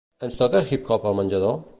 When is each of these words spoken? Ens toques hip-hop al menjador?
Ens 0.27 0.37
toques 0.39 0.71
hip-hop 0.71 1.05
al 1.11 1.19
menjador? 1.19 1.55